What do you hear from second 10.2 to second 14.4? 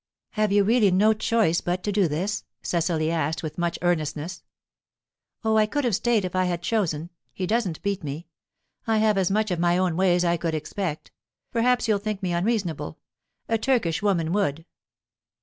I could expect. Perhaps you'll think me unreasonable. A Turkish woman